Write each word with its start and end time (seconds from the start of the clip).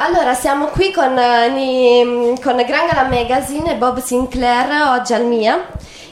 Allora, 0.00 0.32
siamo 0.34 0.66
qui 0.66 0.92
con, 0.92 1.18
eh, 1.18 2.34
con 2.40 2.56
Grangala 2.56 3.08
Magazine 3.10 3.72
e 3.72 3.76
Bob 3.76 4.00
Sinclair 4.00 4.98
oggi 5.00 5.12
al 5.12 5.24
MIA. 5.24 5.64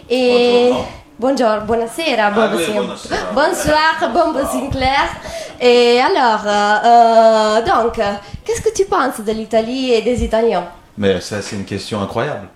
E... 0.07 0.75
Buongiorno, 1.19 1.65
buonasera 1.65 2.31
Bob 2.31 2.53
oui, 2.55 2.65
Sin- 2.65 2.75
buonasera. 2.75 3.31
Bonsoir 3.33 4.11
Bob 4.13 4.51
Sinclair. 4.51 5.09
Et 5.59 5.99
alors, 6.01 6.43
euh, 6.45 7.63
donc, 7.63 7.95
qu'est-ce 8.45 8.61
que 8.61 8.73
tu 8.75 8.85
penses 8.85 9.21
de 9.21 9.33
l'Italie 9.33 9.93
et 9.95 10.03
des 10.03 10.23
Italiens? 10.23 10.67
Mais 10.99 11.21
ça, 11.21 11.41
c'est 11.41 11.57
une 11.57 11.65
question 11.65 12.03
incroyable. 12.03 12.49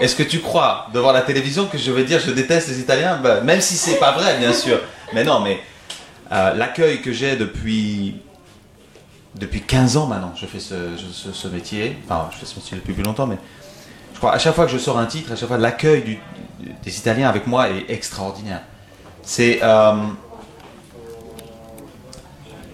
Est-ce 0.00 0.16
que 0.16 0.24
tu 0.24 0.40
crois, 0.40 0.86
devant 0.92 1.12
la 1.12 1.22
télévision, 1.22 1.66
que 1.66 1.78
je 1.78 1.92
vais 1.92 2.02
dire 2.04 2.18
je 2.18 2.32
déteste 2.32 2.68
les 2.68 2.80
Italiens? 2.80 3.18
Bah, 3.22 3.40
Même 3.42 3.60
si 3.60 3.74
c'est 3.76 3.98
pas 3.98 4.12
vrai, 4.12 4.38
bien 4.38 4.52
sûr. 4.52 4.80
Mais 5.12 5.22
non, 5.24 5.38
mais 5.40 5.60
euh, 6.32 6.54
l'accueil 6.54 7.00
que 7.00 7.12
j'ai 7.12 7.36
depuis, 7.36 8.16
depuis 9.34 9.62
15 9.62 9.96
ans 9.96 10.06
maintenant, 10.06 10.32
je 10.36 10.46
fais 10.46 10.60
ce, 10.60 11.48
métier. 11.48 11.98
Enfin, 12.04 12.28
je 12.32 12.38
fais 12.38 12.46
ce 12.46 12.56
métier 12.56 12.76
depuis 12.76 12.92
plus 12.92 13.02
longtemps, 13.02 13.26
mais 13.26 13.38
je 14.12 14.18
crois 14.18 14.32
à 14.32 14.38
chaque 14.38 14.54
fois 14.54 14.66
que 14.66 14.72
je 14.72 14.78
sors 14.78 14.98
un 14.98 15.06
titre, 15.06 15.32
à 15.32 15.36
chaque 15.36 15.48
fois 15.48 15.58
l'accueil 15.58 16.18
des 16.82 16.98
Italiens 16.98 17.28
avec 17.28 17.46
moi 17.46 17.70
est 17.70 17.86
extraordinaire. 17.88 18.62
C'est. 19.22 19.60
euh, 19.62 19.94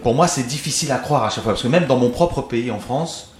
pour 0.02 0.14
moi, 0.14 0.26
c'est 0.28 0.44
difficile 0.44 0.92
à 0.92 0.98
croire 0.98 1.24
à 1.24 1.30
chaque 1.30 1.44
fois. 1.44 1.52
Parce 1.52 1.62
que 1.62 1.68
même 1.68 1.86
dans 1.86 1.98
mon 1.98 2.10
propre 2.10 2.42
pays, 2.42 2.70
en 2.70 2.78
France, 2.78 3.32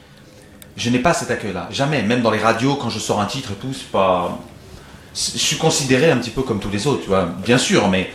je 0.76 0.90
n'ai 0.90 0.98
pas 0.98 1.14
cet 1.14 1.30
accueil-là. 1.30 1.68
Jamais. 1.70 2.02
Même 2.02 2.22
dans 2.22 2.30
les 2.30 2.38
radios, 2.38 2.76
quand 2.76 2.90
je 2.90 2.98
sors 2.98 3.20
un 3.20 3.26
titre 3.26 3.52
et 3.52 3.54
tout, 3.54 3.72
c'est 3.72 3.90
pas. 3.90 4.38
Je 5.14 5.38
suis 5.38 5.56
considéré 5.56 6.10
un 6.10 6.18
petit 6.18 6.30
peu 6.30 6.42
comme 6.42 6.60
tous 6.60 6.70
les 6.70 6.86
autres, 6.86 7.02
tu 7.02 7.08
vois. 7.08 7.24
Bien 7.24 7.58
sûr, 7.58 7.88
mais 7.88 8.10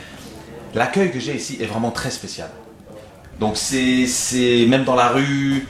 l'accueil 0.74 1.12
que 1.12 1.20
j'ai 1.20 1.36
ici 1.36 1.58
est 1.60 1.66
vraiment 1.66 1.92
très 1.92 2.10
spécial. 2.10 2.50
Donc 3.40 3.58
c'est, 3.58 4.66
même 4.68 4.84
dans 4.84 4.96
la 4.96 5.10
rue, 5.10 5.68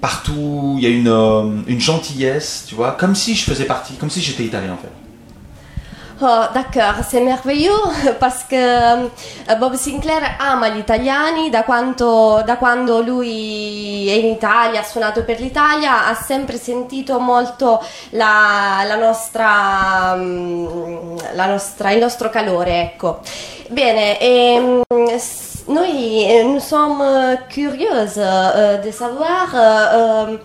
partout, 0.00 0.74
il 0.78 0.82
y 0.82 0.86
a 0.86 0.90
une, 0.90 1.08
euh, 1.08 1.62
une 1.66 1.80
gentillesse, 1.80 2.64
tu 2.68 2.74
vois, 2.74 2.92
comme 2.92 3.14
si 3.14 3.34
je 3.34 3.44
faisais 3.44 3.64
partie, 3.64 3.94
comme 3.94 4.10
si 4.10 4.20
j'étais 4.22 4.44
italien 4.44 4.72
en 4.72 4.78
fait. 4.78 4.90
Oh, 6.22 6.44
d'accord, 6.54 7.02
c'est 7.06 7.20
merveilleux 7.20 7.72
parce 8.20 8.44
que 8.44 8.54
eh, 8.54 9.56
Bob 9.58 9.74
Sinclair 9.74 10.36
ama 10.38 10.68
gli 10.68 10.78
italiani 10.78 11.50
da, 11.50 11.64
quanto- 11.64 12.40
da 12.46 12.56
quando 12.56 13.02
lui 13.02 14.08
è 14.08 14.12
in 14.12 14.26
Italia, 14.26 14.80
ha 14.80 14.84
suonato 14.84 15.24
per 15.24 15.40
l'Italia, 15.40 16.06
ha 16.06 16.14
sempre 16.14 16.56
sentito 16.56 17.18
molto 17.18 17.82
la, 18.10 18.84
la 18.86 18.94
nostra, 18.96 20.14
mm, 20.16 21.16
la 21.34 21.46
nostra- 21.46 21.90
il 21.90 21.98
nostro 21.98 22.30
calore. 22.30 22.80
Ecco. 22.82 23.18
Bene, 23.70 24.18
ehm, 24.20 24.82
noi 25.68 25.88
eh, 26.28 26.44
nous 26.44 26.60
sommes 26.60 27.02
curieuses 27.48 28.18
euh, 28.18 28.78
de 28.78 28.90
savoir 28.90 29.48
euh, 29.54 30.36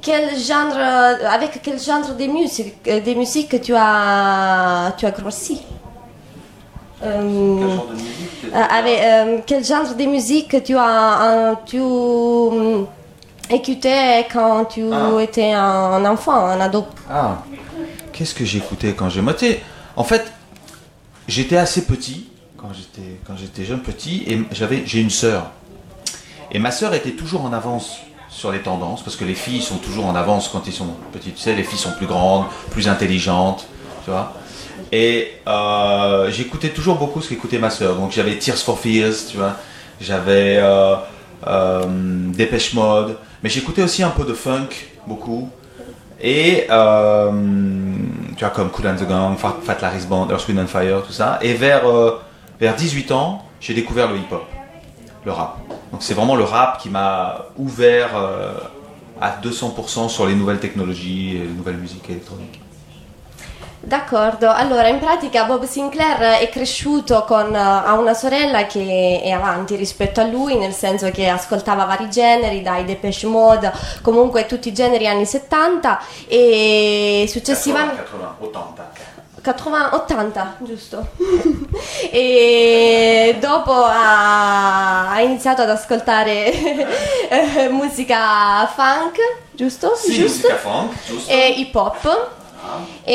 quel 0.00 0.36
genre, 0.38 0.74
euh, 0.76 1.14
avec 1.28 1.60
quel 1.62 1.80
genre 1.80 2.14
de 2.18 2.26
musique, 2.26 2.74
euh, 2.88 3.00
de 3.00 3.14
musique 3.14 3.60
tu 3.60 3.74
as, 3.76 4.92
tu 4.96 5.06
as 5.06 5.10
grossi. 5.10 5.62
Euh, 7.02 7.08
euh, 8.54 8.58
avec, 8.70 8.98
euh, 9.02 9.38
quel 9.46 9.64
genre 9.64 9.94
de 9.94 10.04
musique 10.04 10.62
tu 10.64 10.76
as 10.76 11.22
euh, 11.22 11.54
tu 11.66 11.78
hum, 11.80 12.86
écoutais 13.50 14.26
quand 14.32 14.64
tu 14.66 14.82
Ah. 14.92 15.10
étais 15.22 15.52
un 15.52 16.04
enfant, 16.06 16.46
un 16.46 16.60
ado? 16.60 16.84
Ah, 17.10 17.38
qu'est-ce 18.12 18.34
que 18.34 18.44
j'écoutais 18.44 18.92
quand 18.94 19.08
j'ai 19.10 19.20
moté 19.20 19.60
En 19.94 20.04
fait, 20.04 20.24
j'étais 21.28 21.56
assez 21.58 21.82
petit 21.84 22.28
quand 22.66 22.74
j'étais 22.74 23.20
quand 23.26 23.36
j'étais 23.36 23.64
jeune 23.64 23.80
petit 23.80 24.24
et 24.26 24.40
j'avais 24.52 24.82
j'ai 24.86 25.00
une 25.00 25.10
sœur. 25.10 25.50
Et 26.50 26.58
ma 26.58 26.70
sœur 26.70 26.94
était 26.94 27.12
toujours 27.12 27.44
en 27.44 27.52
avance 27.52 27.98
sur 28.28 28.52
les 28.52 28.60
tendances 28.60 29.02
parce 29.02 29.16
que 29.16 29.24
les 29.24 29.34
filles 29.34 29.62
sont 29.62 29.78
toujours 29.78 30.06
en 30.06 30.14
avance 30.14 30.48
quand 30.48 30.66
ils 30.66 30.72
sont 30.72 30.88
petits. 31.12 31.32
Tu 31.32 31.40
sais, 31.40 31.54
les 31.54 31.62
filles 31.62 31.78
sont 31.78 31.92
plus 31.92 32.06
grandes, 32.06 32.46
plus 32.70 32.88
intelligentes, 32.88 33.66
tu 34.04 34.10
vois. 34.10 34.32
Et 34.92 35.32
euh, 35.48 36.30
j'écoutais 36.30 36.70
toujours 36.70 36.96
beaucoup 36.96 37.20
ce 37.20 37.28
qu'écoutait 37.28 37.58
ma 37.58 37.70
sœur. 37.70 37.96
Donc 37.96 38.12
j'avais 38.12 38.36
Tears 38.36 38.56
for 38.58 38.78
Fears, 38.78 39.28
tu 39.30 39.36
vois. 39.36 39.56
J'avais 40.00 40.58
euh, 40.58 40.96
euh, 41.46 41.84
Dépêche 41.88 42.74
Mode. 42.74 43.16
Mais 43.42 43.48
j'écoutais 43.48 43.82
aussi 43.82 44.02
un 44.02 44.10
peu 44.10 44.24
de 44.24 44.34
funk, 44.34 44.68
beaucoup. 45.06 45.48
Et 46.20 46.66
tu 46.68 48.44
vois, 48.44 48.50
comme 48.50 48.70
Cool 48.70 48.86
and 48.86 48.96
the 48.96 49.06
Gang, 49.06 49.36
Fat, 49.36 49.78
Larry's 49.80 50.06
Band, 50.06 50.28
Earth, 50.30 50.48
Wind 50.48 50.60
and 50.60 50.66
Fire, 50.66 51.02
tout 51.02 51.12
ça. 51.12 51.38
Et 51.42 51.52
vers, 51.54 51.82
vers 52.60 52.76
18 52.76 53.12
ans, 53.12 53.42
j'ai 53.60 53.74
découvert 53.74 54.10
le 54.10 54.18
hip-hop, 54.18 54.46
le 55.24 55.32
rap. 55.32 55.58
Donc 55.92 56.02
c'est 56.02 56.14
vraiment 56.14 56.36
le 56.36 56.44
rap 56.44 56.80
qui 56.80 56.88
m'a 56.90 57.46
ouvert 57.56 58.16
euh, 58.16 58.54
à 59.20 59.38
200% 59.42 60.08
sur 60.08 60.26
les 60.26 60.34
nouvelles 60.34 60.60
technologies 60.60 61.36
et 61.36 61.40
les 61.40 61.52
nouvelles 61.52 61.78
musiques 61.78 62.08
électroniques. 62.08 62.60
D'accordo, 63.86 64.50
allora 64.50 64.88
in 64.88 64.98
pratica 64.98 65.44
Bob 65.44 65.64
Sinclair 65.64 66.40
è 66.40 66.48
cresciuto 66.48 67.22
con, 67.22 67.54
eh, 67.54 67.58
ha 67.58 67.92
una 67.92 68.14
sorella 68.14 68.66
che 68.66 69.20
è 69.22 69.30
avanti 69.30 69.76
rispetto 69.76 70.20
a 70.20 70.24
lui, 70.24 70.56
nel 70.56 70.72
senso 70.72 71.08
che 71.12 71.28
ascoltava 71.28 71.84
vari 71.84 72.10
generi, 72.10 72.62
dai 72.62 72.84
Depeche 72.84 73.28
Mode, 73.28 73.72
comunque 74.02 74.46
tutti 74.46 74.68
i 74.68 74.72
generi 74.72 75.06
anni 75.06 75.24
70 75.24 76.00
e 76.26 77.26
successivamente... 77.28 78.04
80, 78.40 78.90
80, 79.50 79.94
80, 79.94 80.56
giusto? 80.60 81.06
e 82.10 83.36
dopo 83.40 83.72
ha, 83.72 85.10
ha 85.10 85.20
iniziato 85.20 85.62
ad 85.62 85.70
ascoltare 85.70 86.52
eh, 87.28 87.68
musica 87.70 88.66
funk, 88.74 89.18
giusto? 89.52 89.94
Sì, 89.96 90.12
giusto? 90.14 90.48
musica 90.48 90.56
funk, 90.56 90.92
giusto. 91.06 91.30
Et 91.32 91.58
hip 91.58 91.74
hop. 91.74 92.30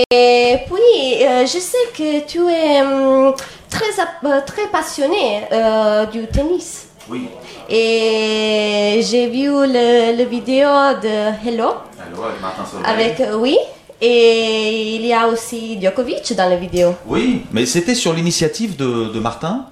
Et 0.10 0.64
puis, 0.66 1.26
euh, 1.26 1.46
je 1.46 1.60
sais 1.60 1.92
que 1.94 2.22
tu 2.26 2.40
es 2.50 2.82
hum, 2.82 3.34
très, 3.70 4.00
euh, 4.26 4.42
très 4.46 4.68
passionné 4.68 5.46
euh, 5.52 6.06
du 6.06 6.26
tennis. 6.28 6.88
Oui. 7.10 7.28
Et 7.68 9.02
j'ai 9.04 9.28
vu 9.28 9.48
le, 9.50 10.16
le 10.16 10.24
vidéo 10.24 10.70
de 11.02 11.34
Hello 11.46 11.74
Allô, 12.00 12.24
avec 12.24 12.40
Martin 12.42 12.64
Solveig. 12.66 12.88
avec 12.90 13.20
euh, 13.20 13.36
oui. 13.36 13.58
Et 14.02 14.96
il 14.96 15.06
y 15.06 15.14
a 15.14 15.28
aussi 15.28 15.80
Djokovic 15.80 16.34
dans 16.36 16.50
la 16.50 16.56
vidéo. 16.56 16.96
Oui, 17.06 17.44
mais 17.52 17.66
c'était 17.68 17.94
sur 17.96 18.14
l'initiative 18.14 18.76
de, 18.76 19.12
de 19.14 19.20
Martin, 19.20 19.66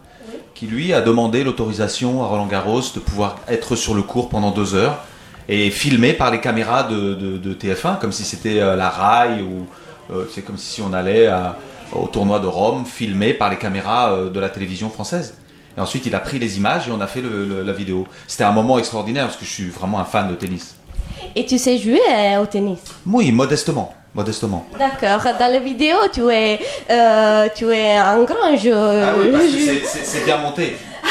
qui 0.54 0.68
lui 0.68 0.94
a 0.94 1.02
demandé 1.02 1.44
l'autorisation 1.44 2.24
à 2.24 2.28
Roland 2.28 2.46
Garros 2.46 2.82
de 2.94 3.00
pouvoir 3.00 3.38
être 3.48 3.76
sur 3.76 3.96
le 3.96 4.04
cours 4.04 4.30
pendant 4.30 4.52
deux 4.52 4.76
heures 4.76 5.00
et 5.48 5.72
filmé 5.72 6.14
par 6.14 6.30
les 6.30 6.40
caméras 6.40 6.84
de, 6.84 7.16
de- 7.16 7.38
de 7.38 7.54
TF1, 7.56 7.98
comme 8.00 8.12
si 8.12 8.24
c'était 8.24 8.60
euh, 8.60 8.76
la 8.76 8.90
RAI 8.90 9.42
ou 9.42 9.66
euh, 10.14 10.26
c'est 10.34 10.44
comme 10.44 10.58
si 10.60 10.80
on 10.82 10.94
allait 10.94 11.26
à- 11.26 11.58
au 11.92 12.06
tournoi 12.06 12.40
de 12.40 12.46
Rome, 12.46 12.86
filmé 12.86 13.34
par 13.34 13.50
les 13.50 13.58
caméras 13.58 14.12
euh, 14.12 14.30
de 14.30 14.40
la 14.40 14.50
télévision 14.50 14.92
française. 14.92 15.34
Et 15.76 15.82
ensuite, 15.82 16.06
il 16.06 16.14
a 16.14 16.20
pris 16.20 16.38
les 16.38 16.58
images 16.58 16.88
et 16.88 16.92
on 16.92 17.02
a 17.02 17.08
fait 17.08 17.22
le- 17.22 17.46
le- 17.46 17.64
la 17.64 17.74
vidéo. 17.74 18.06
C'était 18.28 18.44
un 18.44 18.52
moment 18.52 18.78
extraordinaire 18.78 19.26
parce 19.26 19.38
que 19.38 19.46
je 19.46 19.50
suis 19.52 19.70
vraiment 19.70 20.00
un 20.00 20.06
fan 20.06 20.30
de 20.30 20.36
tennis. 20.36 20.76
Et 21.36 21.46
tu 21.48 21.58
sais 21.58 21.80
jouer 21.80 22.00
au 22.40 22.46
tennis? 22.46 22.80
Oui, 23.08 23.32
modestement, 23.32 23.92
modestement. 24.20 24.66
D'accord. 24.78 25.24
Dans 25.40 25.52
la 25.52 25.60
vidéo, 25.60 25.96
tu 26.12 26.30
es, 26.30 26.60
euh, 26.90 27.48
tu 27.56 27.72
es 27.72 27.96
un 27.96 28.22
grand 28.24 28.56
jeu. 28.58 28.74
Ah 28.76 29.14
oui, 29.18 29.30
parce 29.32 29.44
que 29.46 30.04
c'est- 30.04 30.26
bien 30.26 30.38
monté. 30.38 30.76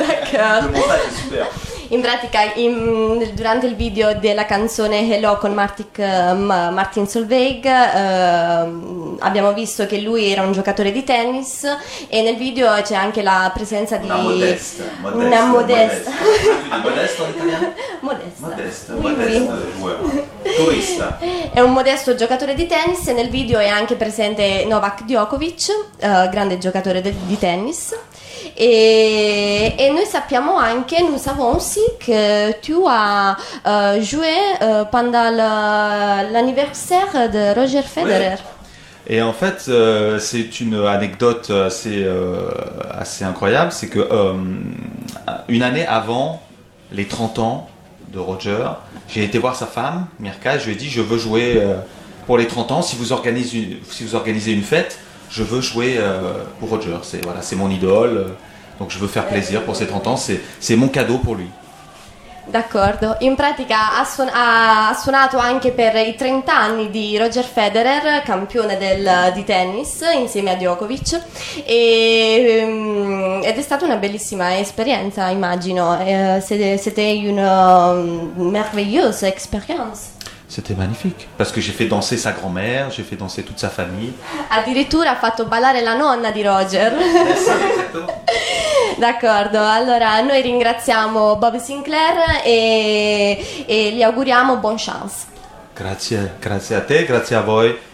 D'accord. 0.00 0.62
Le 0.62 0.68
montage 0.78 1.00
est 1.08 1.22
super. 1.24 1.46
In 1.92 2.00
pratica, 2.00 2.54
in- 2.54 3.32
durante 3.34 3.66
il 3.66 3.76
video 3.76 4.14
della 4.14 4.46
canzone 4.46 5.14
Hello 5.14 5.36
con 5.36 5.52
Martic- 5.52 5.98
eh, 5.98 6.32
Ma- 6.32 6.70
Martin 6.70 7.06
Solveig 7.06 7.66
ehm, 7.66 9.16
abbiamo 9.20 9.52
visto 9.52 9.84
che 9.84 10.00
lui 10.00 10.30
era 10.30 10.40
un 10.40 10.52
giocatore 10.52 10.90
di 10.90 11.04
tennis 11.04 11.64
e 12.08 12.22
nel 12.22 12.36
video 12.36 12.72
c'è 12.80 12.94
anche 12.94 13.20
la 13.20 13.50
presenza 13.52 13.98
di 13.98 14.06
Una 14.06 14.16
modeste, 14.22 14.90
una 15.02 15.44
modesta 15.44 16.10
modesta. 18.00 18.94
Oui. 18.94 19.14
joueur. 19.76 20.24
Turista. 20.56 21.18
È 21.52 21.60
un 21.60 21.72
modesto 21.72 22.14
giocatore 22.14 22.54
di 22.54 22.66
tennis 22.66 23.06
e 23.08 23.12
nel 23.12 23.28
video 23.28 23.58
è 23.58 23.68
anche 23.68 23.96
presente 23.96 24.64
Novak 24.66 25.02
Djokovic, 25.04 25.68
eh, 25.98 26.28
grande 26.30 26.56
giocatore 26.56 27.02
de- 27.02 27.14
di 27.26 27.38
tennis. 27.38 27.94
E, 28.64 29.74
e 29.76 29.90
noi 29.90 30.04
sappiamo 30.06 30.56
anche, 30.56 31.02
nous 31.02 31.18
savons 31.18 31.56
aussi 31.56 31.80
que 31.98 32.52
tu 32.60 32.74
as 32.86 33.36
euh, 33.66 34.00
joué 34.00 34.36
euh, 34.60 34.84
pendant 34.84 35.30
l'anniversaire 36.30 37.28
de 37.28 37.58
Roger 37.58 37.82
Federer. 37.82 38.36
Et 39.08 39.20
en 39.20 39.32
fait, 39.32 39.64
euh, 39.66 40.20
c'est 40.20 40.60
une 40.60 40.76
anecdote 40.86 41.50
assez, 41.50 42.04
euh, 42.04 42.50
assez 42.88 43.24
incroyable, 43.24 43.72
c'est 43.72 43.88
que 43.88 43.98
euh, 43.98 44.34
une 45.48 45.64
année 45.64 45.84
avant 45.84 46.40
les 46.92 47.08
30 47.08 47.40
ans 47.40 47.68
de 48.12 48.20
Roger, 48.20 48.64
j'ai 49.08 49.24
été 49.24 49.38
voir 49.38 49.56
sa 49.56 49.66
femme, 49.66 50.06
Mirka, 50.20 50.54
et 50.54 50.60
je 50.60 50.66
lui 50.66 50.72
ai 50.74 50.76
dit, 50.76 50.88
je 50.88 51.00
veux 51.00 51.18
jouer 51.18 51.54
euh, 51.56 51.78
pour 52.26 52.38
les 52.38 52.46
30 52.46 52.70
ans, 52.70 52.82
si 52.82 52.94
vous 52.94 53.12
organisez 53.12 53.58
une, 53.58 53.76
si 53.90 54.04
vous 54.04 54.14
organisez 54.14 54.52
une 54.52 54.62
fête, 54.62 55.00
je 55.32 55.42
veux 55.42 55.60
jouer 55.60 55.96
euh, 55.98 56.44
pour 56.60 56.68
Roger, 56.68 56.96
c'est 57.02 57.24
voilà, 57.24 57.40
mon 57.56 57.70
idole, 57.70 58.34
donc 58.78 58.90
je 58.90 58.98
veux 58.98 59.08
faire 59.08 59.26
plaisir 59.26 59.62
pour 59.62 59.74
ses 59.74 59.86
30 59.86 60.06
ans, 60.06 60.16
c'est 60.16 60.76
mon 60.76 60.88
cadeau 60.88 61.18
pour 61.18 61.34
lui. 61.34 61.48
D'accordo, 62.44 63.14
in 63.20 63.36
pratica 63.36 64.00
ha, 64.00 64.04
suon- 64.04 64.28
ha 64.32 64.92
suonato 65.00 65.38
anche 65.38 65.70
per 65.70 65.94
i 65.94 66.16
30 66.16 66.52
anni 66.52 66.90
di 66.90 67.16
Roger 67.16 67.44
Federer, 67.44 68.22
campione 68.24 68.76
del- 68.76 69.30
di 69.32 69.44
tennis, 69.44 70.00
insieme 70.12 70.50
a 70.50 70.56
Djokovic, 70.56 71.20
e, 71.64 72.58
ehm, 72.62 73.40
ed 73.44 73.56
è 73.56 73.62
stata 73.62 73.84
una 73.84 73.94
bellissima 73.96 74.58
esperienza, 74.58 75.28
immagino. 75.28 75.96
Eh, 76.04 76.40
c'était, 76.40 77.14
une 77.14 77.38
euh, 77.38 78.28
merveilleuse 78.34 79.22
expérience. 79.22 80.10
C'était 80.52 80.74
magnifique. 80.74 81.28
Parce 81.38 81.50
que 81.50 81.62
j'ai 81.62 81.72
fait 81.72 81.86
danser 81.86 82.18
sa 82.18 82.32
grand-mère, 82.32 82.90
j'ai 82.90 83.04
fait 83.04 83.16
danser 83.16 83.42
toute 83.42 83.58
sa 83.58 83.70
famille. 83.70 84.12
Addirittura 84.50 85.12
ha 85.12 85.16
fatto 85.16 85.46
ballare 85.46 85.80
la 85.80 85.94
nonna 85.94 86.30
di 86.30 86.42
Roger. 86.42 86.92
D'accordo, 88.98 89.66
allora 89.66 90.20
noi 90.20 90.42
ringraziamo 90.42 91.36
Bob 91.36 91.56
Sinclair 91.56 92.42
e, 92.44 93.64
e 93.66 93.92
gli 93.92 94.02
auguriamo 94.02 94.58
buon 94.58 94.74
chance. 94.76 95.24
Grazie, 95.74 96.34
grazie 96.38 96.76
a 96.76 96.82
te, 96.82 97.06
grazie 97.06 97.36
a 97.36 97.40
voi 97.40 97.90